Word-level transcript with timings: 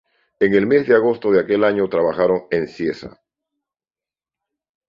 En 0.39 0.55
el 0.55 0.65
mes 0.65 0.87
de 0.87 0.95
agosto 0.95 1.29
de 1.31 1.39
aquel 1.41 1.63
año 1.63 1.87
trabajaron 1.87 2.47
en 2.49 2.67
Cieza. 2.67 3.21